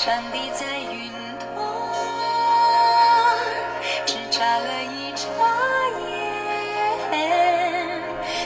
[0.00, 1.58] 闪避在云端，
[4.06, 5.26] 只眨了一眨
[7.10, 7.18] 眼。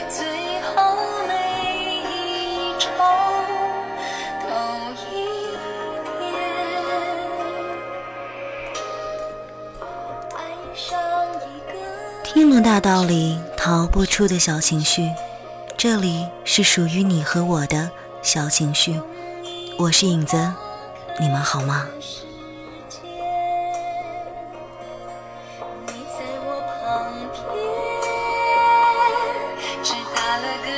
[0.09, 0.25] 最
[0.63, 1.33] 后每
[2.09, 2.89] 一头
[5.11, 5.53] 一
[6.17, 6.33] 天，
[10.33, 10.35] 爱
[10.73, 10.99] 上
[11.35, 11.77] 一个。
[12.23, 15.07] 听了大道理，逃不出的小情绪，
[15.77, 17.91] 这里是属于你和我的
[18.23, 18.99] 小情绪，
[19.77, 20.51] 我是影子。
[21.19, 21.87] 你们好吗？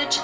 [0.07, 0.21] 今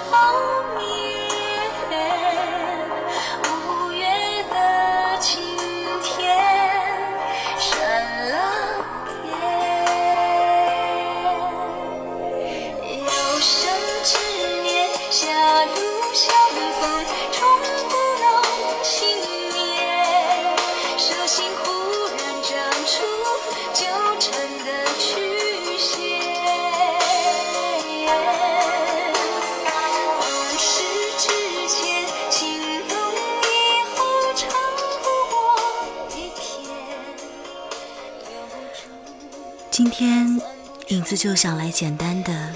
[39.92, 40.40] 天，
[40.88, 42.50] 影子就想来简单的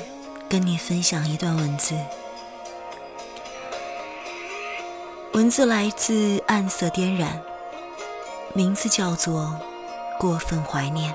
[0.48, 1.94] 跟你分享一段文字。
[5.34, 7.38] 文字来自暗色颠染，
[8.54, 9.54] 名字叫做
[10.18, 11.12] 《过分怀念》。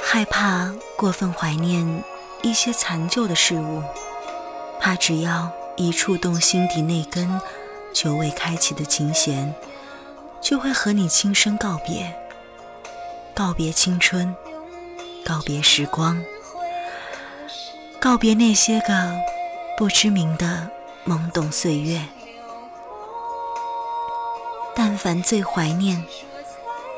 [0.00, 2.04] 害怕过分怀念
[2.42, 3.82] 一些残旧的事物，
[4.80, 7.40] 怕只要一触动心底那根
[7.92, 9.52] 久未开启的琴弦。
[10.40, 12.14] 就会和你轻声告别，
[13.34, 14.34] 告别青春，
[15.24, 16.24] 告别时光，
[18.00, 19.14] 告别那些个
[19.76, 20.70] 不知名的
[21.06, 22.02] 懵懂岁月。
[24.74, 26.02] 但凡最怀念，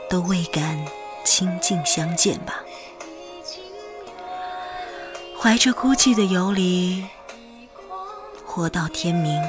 [0.08, 0.78] 都未敢
[1.24, 2.62] 亲近相见吧。
[5.40, 7.04] 怀着孤寂的游离，
[8.44, 9.42] 活到天明，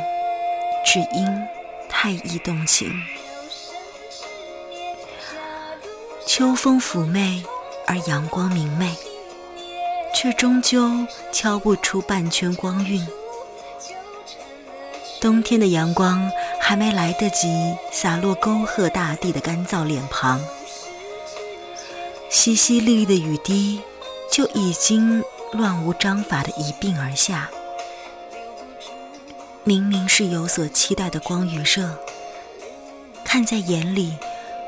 [0.86, 1.48] 只因
[1.90, 2.90] 太易动情。
[6.42, 7.44] 秋风妩媚，
[7.86, 8.96] 而阳光明媚，
[10.12, 13.08] 却终究敲不出半圈光晕。
[15.20, 20.42] 冬天的阳光还没来得及洒落沟壑大地的干燥脸庞，
[22.32, 23.80] 淅淅沥沥的雨滴
[24.32, 27.52] 就已经乱无章法的一并而下。
[29.64, 32.00] 明明是有所期待的光与热，
[33.24, 34.18] 看在眼里，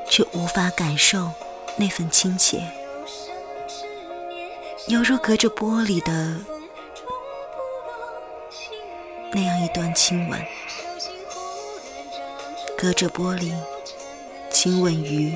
[0.07, 1.31] 却无法感受。
[1.75, 2.61] 那份亲切，
[4.87, 6.37] 犹如隔着玻璃的
[9.31, 10.39] 那样一段亲吻，
[12.77, 13.51] 隔着玻璃
[14.51, 15.35] 亲吻于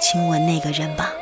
[0.00, 1.12] 亲吻那个人吧。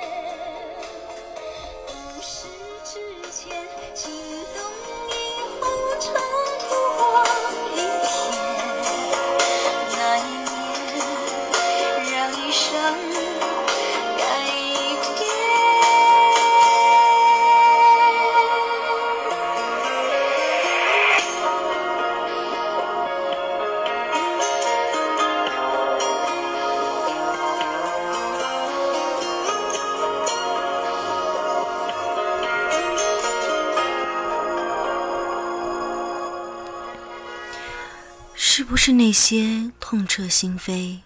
[38.56, 41.00] 是不是那些痛彻心扉、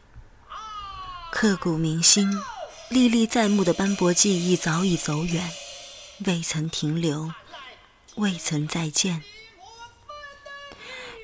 [1.32, 2.30] 刻骨铭心、
[2.90, 5.50] 历历在目的斑驳记忆早已走远，
[6.26, 7.32] 未曾停留，
[8.16, 9.22] 未曾再见？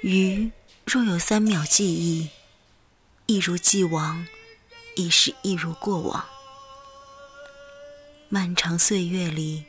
[0.00, 0.50] 鱼
[0.86, 2.30] 若有三秒记忆，
[3.26, 4.26] 一如既往，
[4.96, 6.24] 亦是一如过往。
[8.30, 9.66] 漫长岁月里，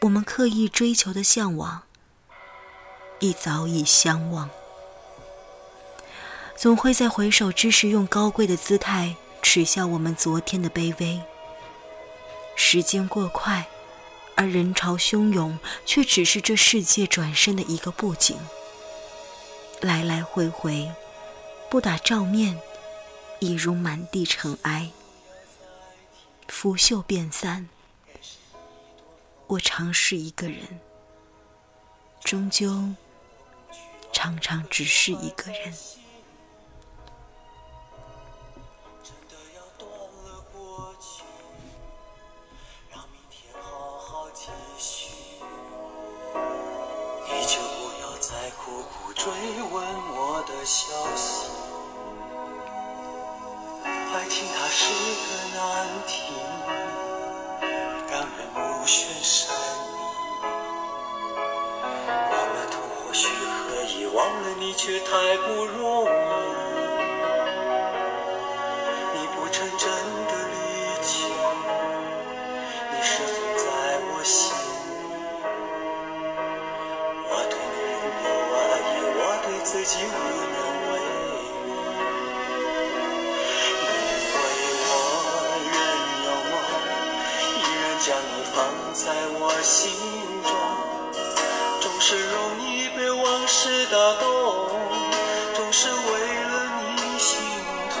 [0.00, 1.82] 我们刻意追求的向往，
[3.18, 4.48] 亦早已相忘。
[6.60, 11.18] 总会在回首之时，用高贵的姿态耻笑我们昨天的卑微。
[12.54, 13.66] 时间过快，
[14.34, 18.36] 而人潮汹涌，却只是这世界转身的一个布景。
[19.80, 20.92] 来来回回，
[21.70, 22.60] 不打照面，
[23.38, 24.90] 已如满地尘埃。
[26.46, 27.70] 拂袖便散，
[29.46, 30.78] 我常是一个人，
[32.22, 32.90] 终究
[34.12, 35.72] 常常只是一个人。
[48.70, 49.24] 苦苦追
[49.72, 49.82] 问
[50.14, 51.50] 我的消息，
[53.84, 54.84] 爱情它是
[55.26, 55.28] 个
[55.58, 55.58] 难
[56.06, 56.32] 题，
[58.08, 59.52] 让人目眩神
[59.90, 60.46] 迷。
[62.30, 63.26] 忘了痛或许
[63.66, 66.69] 可以，忘了你却太不容易。
[89.02, 89.90] 在我心
[90.42, 90.52] 中，
[91.80, 94.28] 总是容易被往事打动，
[95.56, 95.94] 总是为
[96.44, 96.52] 了
[96.96, 97.40] 你心
[97.88, 97.96] 痛。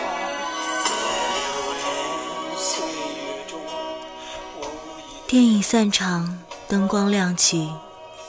[5.26, 6.38] 电影散场，
[6.68, 7.72] 灯光亮起，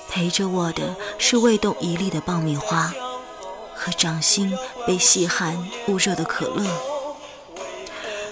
[0.10, 2.94] 陪着我的是未动一粒的爆米花
[3.76, 4.58] 和掌心
[4.88, 5.58] 被细汗
[5.90, 6.66] 捂热的可乐。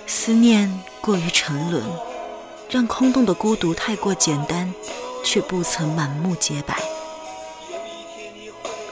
[0.08, 1.84] 思念过于沉沦，
[2.70, 4.72] 让空洞的孤独太过简单，
[5.26, 6.78] 却不曾满目洁白。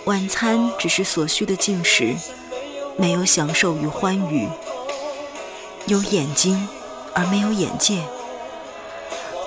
[0.06, 2.15] 晚餐只是所需的进食，
[2.97, 4.50] 没有享受与欢愉。
[5.85, 6.68] 有眼睛
[7.13, 8.03] 而没有眼界，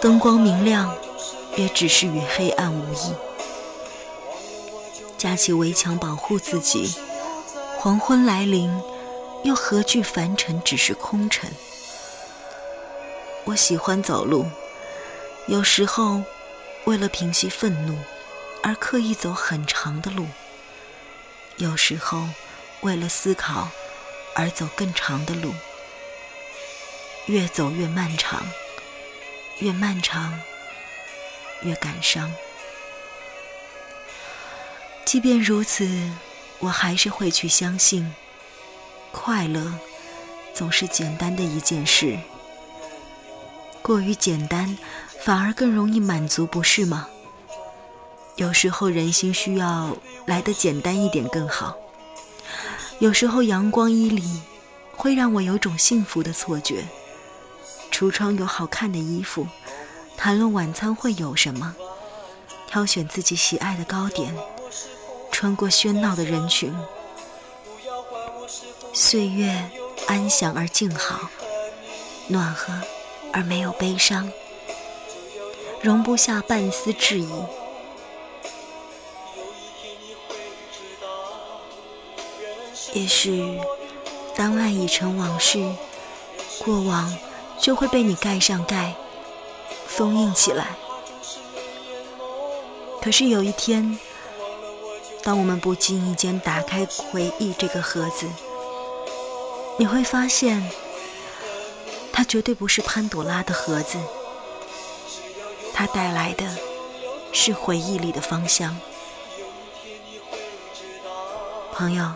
[0.01, 0.95] 灯光明亮，
[1.57, 3.13] 也只是与黑暗无异。
[5.19, 6.95] 架起围墙保护自己，
[7.77, 8.73] 黄昏来临，
[9.43, 11.51] 又何惧凡尘只是空尘？
[13.51, 14.49] 我喜欢走路，
[15.49, 16.23] 有时候
[16.85, 17.99] 为了平息愤怒
[18.63, 20.29] 而刻意走很长的路，
[21.57, 22.29] 有时候
[22.83, 23.69] 为了思考
[24.37, 25.53] 而走更长的路。
[27.27, 28.41] 越走越漫长，
[29.59, 30.41] 越漫长
[31.63, 32.33] 越感伤。
[35.05, 36.09] 即便如此，
[36.61, 38.15] 我还是会去相信，
[39.11, 39.75] 快乐
[40.55, 42.17] 总是简单的一件事。
[43.83, 44.77] 过于简单，
[45.21, 47.09] 反而更容易满足，不是吗？
[48.37, 49.97] 有时候人心需要
[50.27, 51.77] 来的简单一点更好。
[52.99, 54.43] 有时候阳光依里，
[54.95, 56.85] 会让我有种幸福的错觉。
[57.91, 59.47] 橱窗有好看的衣服，
[60.17, 61.75] 谈论晚餐会有什么，
[62.67, 64.35] 挑选自己喜爱的糕点，
[65.33, 66.75] 穿过喧闹的人群，
[68.93, 69.71] 岁月
[70.07, 71.29] 安详而静好，
[72.29, 72.73] 暖和
[73.33, 74.33] 而没有悲伤，
[75.83, 77.29] 容不下半丝质疑。
[82.93, 83.61] 也许，
[84.37, 85.65] 当爱已成往事，
[86.65, 87.13] 过往。
[87.61, 88.95] 就会被你盖上盖，
[89.87, 90.69] 封印起来。
[93.03, 93.99] 可是有一天，
[95.23, 98.27] 当我们不经意间打开回忆这个盒子，
[99.77, 100.71] 你会发现，
[102.21, 103.97] 它绝对不是潘朵拉的盒子，
[105.73, 106.45] 它带来的
[107.33, 108.77] 是回忆里的芳香。
[111.73, 112.13] 朋友，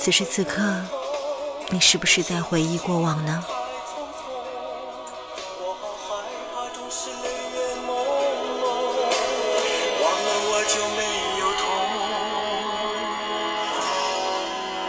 [0.00, 0.82] 此时此刻。
[1.70, 3.44] 你是不是在回忆过往呢？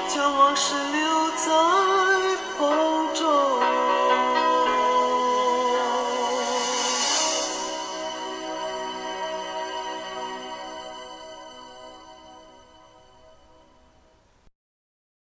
[0.09, 1.45] 将往事留在
[2.57, 2.86] 风。